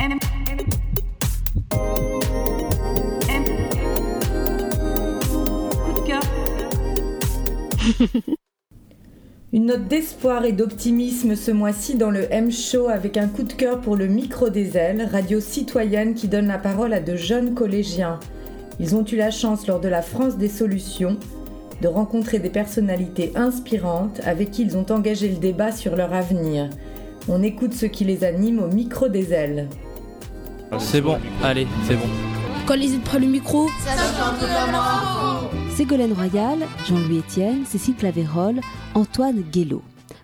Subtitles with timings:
[9.52, 13.52] Une note d'espoir et d'optimisme ce mois-ci dans le M Show avec un coup de
[13.52, 17.52] cœur pour le Micro des Ailes, radio citoyenne qui donne la parole à de jeunes
[17.54, 18.20] collégiens.
[18.78, 21.18] Ils ont eu la chance lors de la France des solutions
[21.82, 26.70] de rencontrer des personnalités inspirantes avec qui ils ont engagé le débat sur leur avenir.
[27.28, 29.68] On écoute ce qui les anime au Micro des Ailes.
[30.78, 32.06] C'est bon, allez, c'est bon.
[32.66, 34.40] Quand les aides prennent le micro, ça chante
[35.76, 38.60] Ségolène Royal, Jean-Louis Etienne, Cécile Clavérol,
[38.94, 39.82] Antoine Guélo.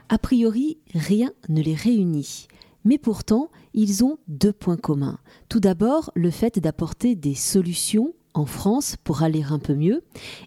[0.09, 2.46] A priori, rien ne les réunit.
[2.84, 5.19] Mais pourtant, ils ont deux points communs.
[5.48, 10.02] Tout d'abord, le fait d'apporter des solutions en France pour aller un peu mieux,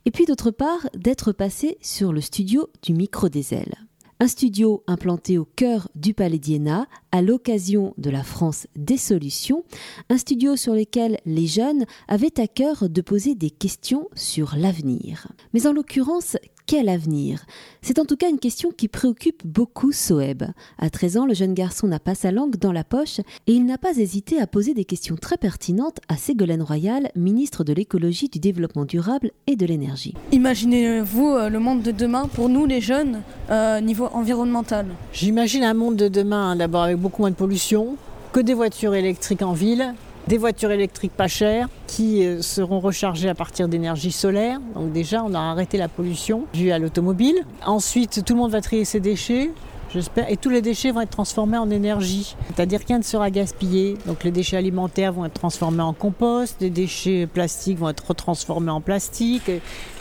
[0.05, 3.88] et puis d'autre part, d'être passé sur le studio du micro des ailes.
[4.22, 9.64] Un studio implanté au cœur du Palais d'Iéna à l'occasion de la France des solutions,
[10.09, 15.30] un studio sur lequel les jeunes avaient à cœur de poser des questions sur l'avenir.
[15.53, 16.36] Mais en l'occurrence,
[16.70, 17.45] quel avenir?
[17.81, 20.44] C'est en tout cas une question qui préoccupe beaucoup Soeb.
[20.78, 23.66] À 13 ans, le jeune garçon n'a pas sa langue dans la poche et il
[23.66, 28.30] n'a pas hésité à poser des questions très pertinentes à Ségolène Royal, ministre de l'écologie,
[28.30, 30.14] du développement durable et de l'énergie.
[30.31, 34.86] Imaginez-vous euh, le monde de demain pour nous les jeunes, euh, niveau environnemental?
[35.11, 37.98] J'imagine un monde de demain d'abord avec beaucoup moins de pollution,
[38.31, 39.95] que des voitures électriques en ville,
[40.30, 44.59] des voitures électriques pas chères qui euh, seront rechargées à partir d'énergie solaire.
[44.75, 47.44] Donc déjà, on a arrêté la pollution due à l'automobile.
[47.66, 49.49] Ensuite, tout le monde va trier ses déchets.
[49.91, 50.30] J'espère.
[50.30, 52.36] Et tous les déchets vont être transformés en énergie.
[52.45, 53.97] C'est-à-dire qu'un ne sera gaspillé.
[54.05, 58.69] Donc les déchets alimentaires vont être transformés en compost, les déchets plastiques vont être retransformés
[58.69, 59.49] en plastique,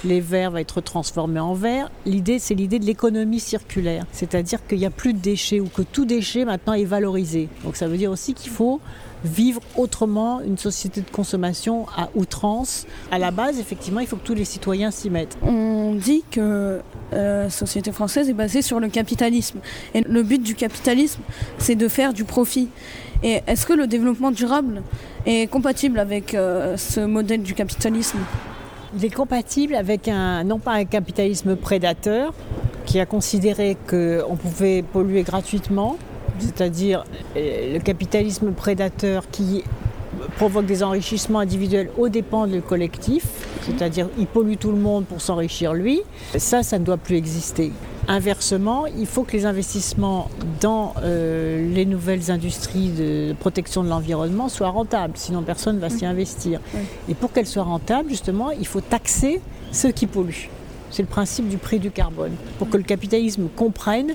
[0.05, 1.91] les verres vont être transformés en verre.
[2.05, 4.05] L'idée, c'est l'idée de l'économie circulaire.
[4.13, 7.49] C'est-à-dire qu'il n'y a plus de déchets ou que tout déchet maintenant est valorisé.
[7.65, 8.83] Donc ça veut dire aussi qu'il faut
[9.25, 12.87] vivre autrement une société de consommation à outrance.
[13.11, 15.37] À la base, effectivement, il faut que tous les citoyens s'y mettent.
[15.43, 16.81] On dit que
[17.13, 19.59] euh, la société française est basée sur le capitalisme.
[19.95, 21.21] Et le but du capitalisme,
[21.59, 22.69] c'est de faire du profit.
[23.23, 24.83] Et est-ce que le développement durable
[25.27, 28.19] est compatible avec euh, ce modèle du capitalisme?
[28.97, 32.33] Il est compatible avec un, non pas un capitalisme prédateur,
[32.89, 35.99] qui a considéré qu'on pouvait polluer gratuitement,
[36.39, 37.05] c'est-à-dire
[37.37, 39.65] euh, le capitalisme prédateur qui
[40.37, 43.25] provoque des enrichissements individuels aux dépens du collectif,
[43.63, 46.01] c'est-à-dire il pollue tout le monde pour s'enrichir lui.
[46.37, 47.73] Ça, ça ne doit plus exister.
[48.09, 54.49] Inversement, il faut que les investissements dans euh, les nouvelles industries de protection de l'environnement
[54.49, 56.61] soient rentables, sinon personne ne va s'y investir.
[57.09, 59.41] Et pour qu'elles soient rentables, justement, il faut taxer
[59.73, 60.49] ceux qui polluent.
[60.91, 64.15] C'est le principe du prix du carbone, pour que le capitalisme comprenne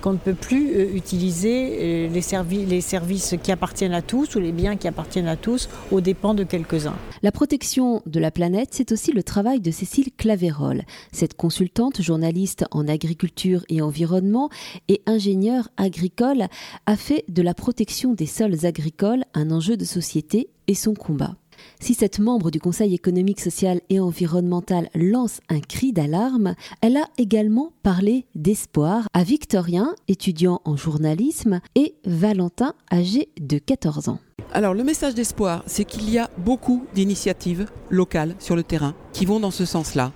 [0.00, 4.52] qu'on ne peut plus euh, utiliser euh, les, services qui appartiennent à tous ou les
[4.52, 6.96] biens qui appartiennent à tous aux dépens de quelques-uns.
[7.22, 10.82] La protection de la planète, c'est aussi le travail de Cécile Clavérol.
[11.12, 14.50] Cette consultante, journaliste en agriculture et environnement
[14.88, 16.46] et ingénieure agricole,
[16.86, 21.36] a fait de la protection des sols agricoles un enjeu de société et son combat.
[21.80, 27.08] Si cette membre du Conseil économique, social et environnemental lance un cri d'alarme, elle a
[27.18, 34.18] également parlé d'espoir à Victorien, étudiant en journalisme, et Valentin, âgé de 14 ans.
[34.56, 39.26] Alors le message d'espoir, c'est qu'il y a beaucoup d'initiatives locales sur le terrain qui
[39.26, 40.12] vont dans ce sens-là,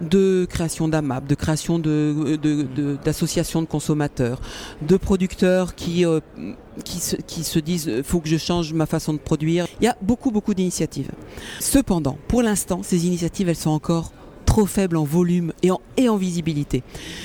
[0.00, 4.40] de création d'AMAP, de création d'associations de, consommateurs,
[4.80, 6.20] de producteurs qui, euh,
[6.86, 9.66] se, qui se disent il faut que je change ma façon de produire.
[9.82, 11.10] Il y a beaucoup beaucoup d'initiatives.
[11.60, 14.10] Cependant, pour l'instant, ces initiatives, elles sont encore
[14.52, 16.82] trop faibles en volume et en, et en visibilité.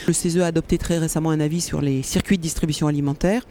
[0.08, 3.46] Le CESE a adopté très récemment un avis sur les circuits de distribution alimentaire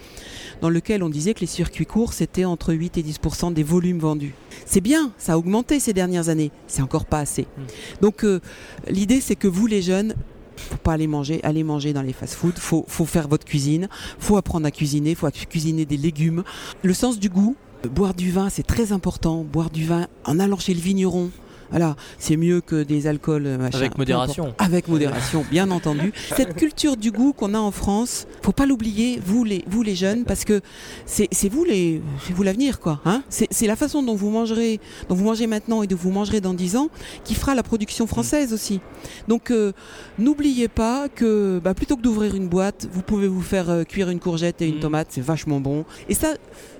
[0.63, 3.99] dans lequel on disait que les circuits courts, c'était entre 8 et 10% des volumes
[3.99, 4.33] vendus.
[4.65, 7.43] C'est bien, ça a augmenté ces dernières années, c'est encore pas assez.
[7.43, 7.65] Hmm.
[8.01, 8.41] Donc euh,
[8.89, 10.15] l'idée, c'est que vous, les jeunes,
[10.57, 14.39] faut pas aller manger, aller manger dans les fast-foods, faut, faut faire votre cuisine, faut
[14.39, 16.45] apprendre à cuisiner, faut cuisiner des légumes.
[16.83, 17.57] Le sens du goût,
[17.91, 19.45] boire du vin, c'est très important.
[19.45, 21.31] Boire du vin en allant chez le vigneron,
[21.71, 24.55] voilà, c'est mieux que des alcools euh, machin, Avec modération.
[24.59, 26.13] Avec modération, bien entendu.
[26.37, 29.95] Cette culture du goût qu'on a en France, faut pas l'oublier, vous les, vous les
[29.95, 30.61] jeunes, parce que
[31.07, 33.01] c'est vous les, vous l'avenir quoi.
[33.05, 36.41] Hein c'est la façon dont vous mangerez, dont vous mangez maintenant et dont vous mangerez
[36.41, 36.89] dans 10 ans,
[37.25, 38.81] qui fera la production française aussi.
[39.29, 39.73] Donc euh,
[40.19, 44.11] n'oubliez pas que bah, plutôt que d'ouvrir une boîte, vous pouvez vous faire euh, cuire
[44.11, 44.81] une courgette et une mm.
[44.81, 45.85] tomate, c'est vachement bon.
[46.09, 46.35] Et ça,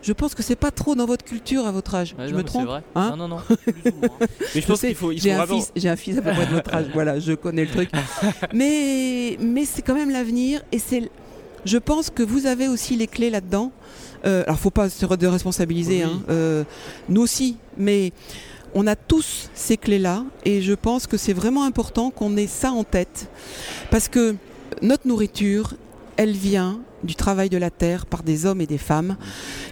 [0.07, 2.15] je pense que c'est pas trop dans votre culture à votre âge.
[2.27, 2.83] je me trompe vrai.
[2.95, 3.43] Hein Non, non, non.
[4.55, 5.11] mais je pense qu'il faut.
[5.13, 6.87] J'ai un, fils, j'ai un fils à peu près de votre âge.
[6.95, 7.91] voilà, je connais le truc.
[8.55, 11.11] mais mais c'est quand même l'avenir et c'est.
[11.65, 13.73] Je pense que vous avez aussi les clés là-dedans.
[14.25, 16.63] Euh, alors, faut pas se responsabiliser, hein, euh,
[17.09, 18.13] nous aussi, mais
[18.75, 22.71] on a tous ces clés-là et je pense que c'est vraiment important qu'on ait ça
[22.71, 23.29] en tête
[23.91, 24.37] parce que
[24.83, 25.75] notre nourriture,
[26.17, 29.17] elle vient du travail de la terre par des hommes et des femmes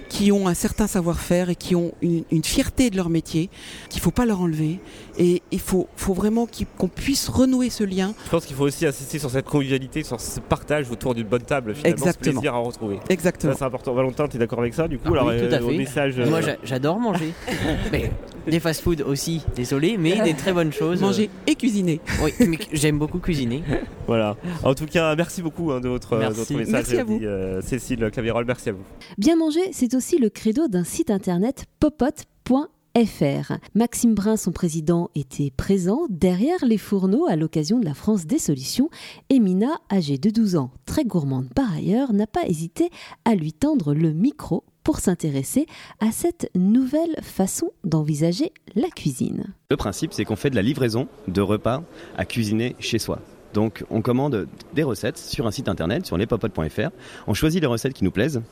[0.08, 3.50] qui ont un certain savoir-faire et qui ont une, fierté de leur métier
[3.88, 4.78] qu'il ne faut pas leur enlever.
[5.18, 6.46] Et il faut, faut vraiment
[6.78, 8.14] qu'on puisse renouer ce lien.
[8.26, 11.42] Je pense qu'il faut aussi insister sur cette convivialité, sur ce partage autour d'une bonne
[11.42, 12.24] table, finalement, Exactement.
[12.24, 13.00] ce plaisir à retrouver.
[13.08, 13.54] Exactement.
[13.56, 13.94] c'est important.
[13.94, 16.26] Valentin, tu es d'accord avec ça du coup ah alors, oui, tout à euh, fait.
[16.26, 17.32] Moi, euh, j'adore manger.
[17.92, 18.10] mais
[18.46, 21.00] des fast-food aussi, désolé, mais des très bonnes choses.
[21.00, 22.00] Manger et cuisiner.
[22.22, 23.62] Oui, mais j'aime beaucoup cuisiner.
[24.06, 24.36] voilà.
[24.62, 26.68] En tout cas, merci beaucoup hein, de, votre, message.
[26.68, 27.18] Merci à vous.
[27.22, 28.84] Euh, Cécile Clavérol, merci à vous.
[29.18, 33.52] Bien manger, c'est aussi le credo d'un site internet popote.fr.
[33.74, 38.38] Maxime Brun, son président, était présent derrière les fourneaux à l'occasion de la France des
[38.38, 38.88] solutions
[39.30, 42.90] et Mina, âgée de 12 ans, très gourmande par ailleurs, n'a pas hésité
[43.24, 45.66] à lui tendre le micro pour s'intéresser
[45.98, 49.54] à cette nouvelle façon d'envisager la cuisine.
[49.70, 51.82] Le principe, c'est qu'on fait de la livraison de repas
[52.16, 53.18] à cuisiner chez soi.
[53.54, 56.90] Donc on commande des recettes sur un site internet, sur lespopotes.fr.
[57.26, 58.42] On choisit les recettes qui nous plaisent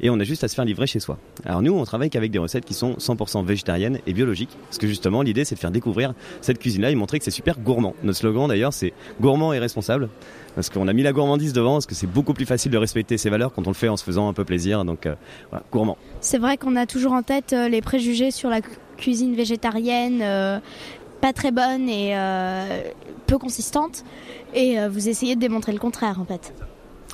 [0.00, 1.18] et on a juste à se faire livrer chez soi.
[1.44, 4.86] Alors nous, on travaille qu'avec des recettes qui sont 100% végétariennes et biologiques, parce que
[4.86, 7.94] justement, l'idée, c'est de faire découvrir cette cuisine-là et montrer que c'est super gourmand.
[8.02, 10.08] Notre slogan, d'ailleurs, c'est gourmand et responsable,
[10.54, 13.18] parce qu'on a mis la gourmandise devant, parce que c'est beaucoup plus facile de respecter
[13.18, 14.84] ses valeurs quand on le fait en se faisant un peu plaisir.
[14.84, 15.14] Donc euh,
[15.50, 15.98] voilà, gourmand.
[16.20, 18.60] C'est vrai qu'on a toujours en tête euh, les préjugés sur la
[18.96, 20.60] cuisine végétarienne, euh,
[21.22, 22.14] pas très bonne et
[23.32, 24.04] peu consistante.
[24.54, 26.52] Et euh, vous essayez de démontrer le contraire en fait.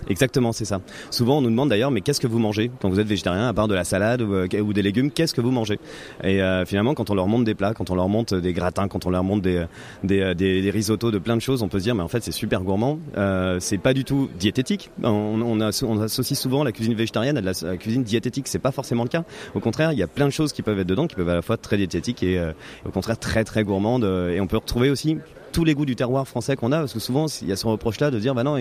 [0.06, 0.80] Exactement, c'est ça.
[1.10, 3.52] Souvent, on nous demande d'ailleurs, mais qu'est-ce que vous mangez quand vous êtes végétarien, à
[3.52, 5.78] part de la salade ou, euh, des légumes Qu'est-ce que vous mangez?
[6.22, 8.88] Et euh, finalement, quand on leur montre des plats, quand on leur montre des gratins,
[8.88, 9.64] quand on leur montre des,
[10.04, 12.32] des, des, risottos, de plein de choses, on peut se dire, mais en fait, c'est
[12.32, 12.98] super gourmand.
[13.16, 14.90] Euh, c'est pas du tout diététique.
[15.02, 15.08] On,
[15.42, 18.48] on, on, associe souvent la cuisine végétarienne à de la, cuisine diététique.
[18.48, 19.24] C'est pas forcément le cas.
[19.54, 21.34] Au contraire, il y a plein de choses qui peuvent être dedans, qui peuvent à
[21.34, 22.40] la fois très diététiques et
[22.86, 24.04] au contraire très très gourmandes.
[24.04, 25.18] Et on peut retrouver aussi
[25.52, 27.66] tous les goûts du terroir français qu'on a, parce que souvent il y a ce
[27.66, 28.56] reproche-là de dire bah non,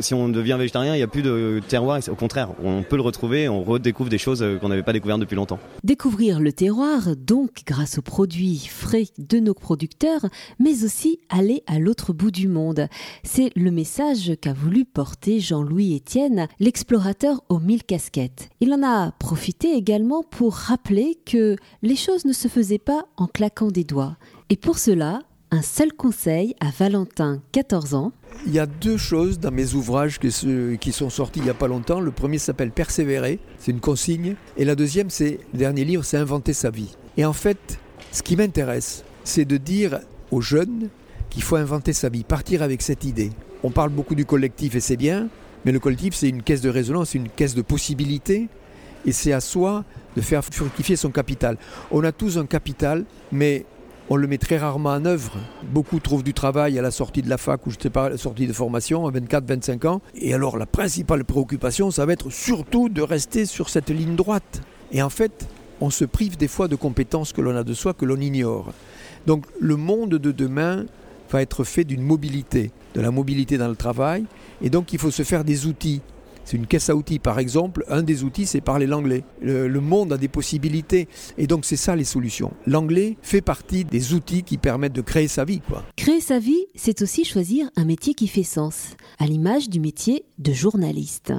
[0.00, 2.00] si on devient végétarien, il n'y a plus de terroir.
[2.10, 5.36] Au contraire, on peut le retrouver, on redécouvre des choses qu'on n'avait pas découvertes depuis
[5.36, 5.58] longtemps.
[5.84, 10.26] Découvrir le terroir, donc grâce aux produits frais de nos producteurs,
[10.58, 12.88] mais aussi aller à l'autre bout du monde.
[13.22, 18.48] C'est le message qu'a voulu porter Jean-Louis Etienne, l'explorateur aux mille casquettes.
[18.60, 23.26] Il en a profité également pour rappeler que les choses ne se faisaient pas en
[23.26, 24.16] claquant des doigts.
[24.50, 25.20] Et pour cela,
[25.56, 28.12] un seul conseil à Valentin, 14 ans.
[28.46, 31.66] Il y a deux choses dans mes ouvrages qui sont sortis il n'y a pas
[31.66, 31.98] longtemps.
[31.98, 34.36] Le premier s'appelle Persévérer, c'est une consigne.
[34.58, 36.94] Et la deuxième, c'est le dernier livre, c'est Inventer sa vie.
[37.16, 37.78] Et en fait,
[38.12, 40.00] ce qui m'intéresse, c'est de dire
[40.30, 40.90] aux jeunes
[41.30, 43.30] qu'il faut inventer sa vie, partir avec cette idée.
[43.62, 45.28] On parle beaucoup du collectif et c'est bien,
[45.64, 48.48] mais le collectif, c'est une caisse de résonance, une caisse de possibilités.
[49.06, 49.84] Et c'est à soi
[50.16, 51.56] de faire fructifier son capital.
[51.90, 53.64] On a tous un capital, mais
[54.08, 55.32] on le met très rarement en œuvre.
[55.64, 58.10] Beaucoup trouvent du travail à la sortie de la fac ou je sais pas, à
[58.10, 60.00] la sortie de formation à 24-25 ans.
[60.14, 64.62] Et alors la principale préoccupation, ça va être surtout de rester sur cette ligne droite.
[64.92, 65.48] Et en fait,
[65.80, 68.72] on se prive des fois de compétences que l'on a de soi, que l'on ignore.
[69.26, 70.86] Donc le monde de demain
[71.30, 74.24] va être fait d'une mobilité, de la mobilité dans le travail.
[74.62, 76.00] Et donc il faut se faire des outils
[76.46, 77.84] c'est une caisse à outils, par exemple.
[77.88, 79.24] Un des outils, c'est parler l'anglais.
[79.42, 81.08] Le, monde a des possibilités.
[81.38, 82.52] Et donc, c'est ça les solutions.
[82.66, 85.60] L'anglais fait partie des outils qui permettent de créer sa vie.
[85.60, 85.84] Quoi.
[85.96, 90.24] Créer sa vie, c'est aussi choisir un métier qui fait sens, à l'image du métier
[90.38, 91.32] de journaliste.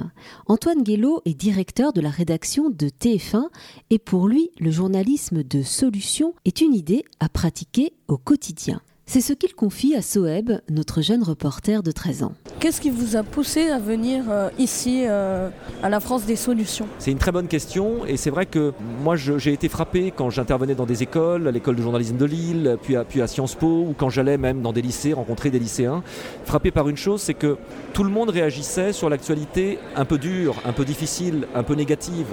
[0.46, 3.44] Antoine Guélo est directeur de la rédaction de TF1
[3.88, 8.82] et pour lui, le journalisme de solution est une idée à pratiquer au quotidien.
[9.10, 12.34] C'est ce qu'il confie à Soeb, notre jeune reporter de 13 ans.
[12.60, 15.48] Qu'est-ce qui vous a poussé à venir euh, ici, euh,
[15.82, 16.86] à la France des solutions?
[16.98, 20.74] C'est une très bonne question et c'est vrai que moi j'ai été frappé quand j'intervenais
[20.74, 23.86] dans des écoles, à l'école de journalisme de Lille, puis à, puis à Sciences Po,
[23.88, 26.02] ou quand j'allais même dans des lycées rencontrer des lycéens.
[26.44, 27.56] Frappé par une chose, c'est que
[27.94, 32.26] tout le monde réagissait sur l'actualité un peu dure, un peu difficile, un peu négative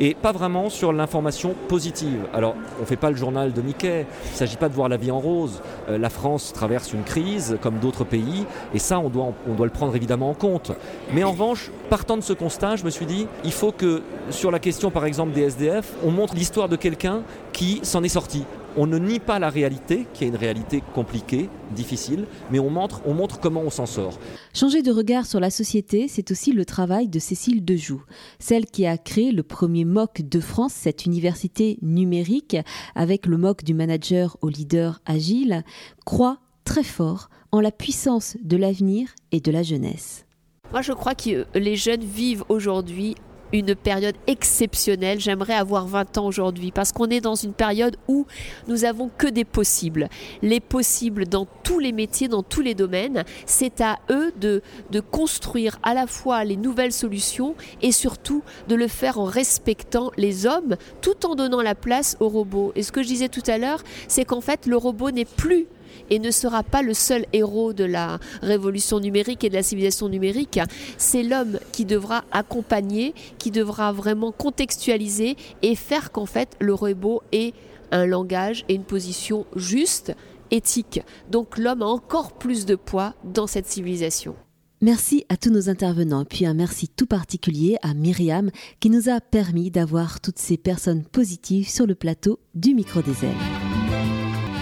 [0.00, 2.26] et pas vraiment sur l'information positive.
[2.32, 4.88] Alors, on ne fait pas le journal de Mickey, il ne s'agit pas de voir
[4.88, 5.60] la vie en rose.
[5.88, 9.66] Euh, la France traverse une crise comme d'autres pays, et ça, on doit, on doit
[9.66, 10.72] le prendre évidemment en compte.
[11.12, 14.50] Mais en revanche, partant de ce constat, je me suis dit, il faut que sur
[14.50, 18.44] la question par exemple des SDF, on montre l'histoire de quelqu'un qui s'en est sorti.
[18.76, 23.02] On ne nie pas la réalité, qui est une réalité compliquée, difficile, mais on montre,
[23.04, 24.18] on montre comment on s'en sort.
[24.54, 28.02] Changer de regard sur la société, c'est aussi le travail de Cécile Dejoux,
[28.38, 32.56] celle qui a créé le premier MOOC de France, cette université numérique,
[32.94, 35.64] avec le MOOC du manager au leader agile,
[36.04, 40.26] croit très fort en la puissance de l'avenir et de la jeunesse.
[40.72, 43.16] Moi, je crois que les jeunes vivent aujourd'hui
[43.52, 45.20] une période exceptionnelle.
[45.20, 48.26] J'aimerais avoir 20 ans aujourd'hui parce qu'on est dans une période où
[48.68, 50.08] nous avons que des possibles.
[50.42, 53.24] Les possibles dans tous les métiers, dans tous les domaines.
[53.46, 58.74] C'est à eux de, de construire à la fois les nouvelles solutions et surtout de
[58.74, 62.72] le faire en respectant les hommes tout en donnant la place aux robots.
[62.76, 65.66] Et ce que je disais tout à l'heure, c'est qu'en fait le robot n'est plus
[66.10, 70.08] et ne sera pas le seul héros de la révolution numérique et de la civilisation
[70.08, 70.60] numérique.
[70.98, 77.22] C'est l'homme qui devra accompagner, qui devra vraiment contextualiser et faire qu'en fait le robot
[77.32, 77.52] ait
[77.92, 80.12] un langage et une position juste,
[80.50, 81.02] éthique.
[81.30, 84.34] Donc l'homme a encore plus de poids dans cette civilisation.
[84.82, 89.20] Merci à tous nos intervenants, puis un merci tout particulier à Myriam qui nous a
[89.20, 93.69] permis d'avoir toutes ces personnes positives sur le plateau du micro des.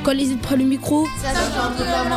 [0.08, 2.12] Quand les prennent le micro, ça chante comme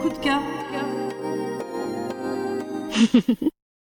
[0.00, 0.40] Coup de cœur.